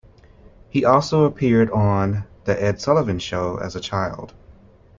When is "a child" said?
3.75-4.33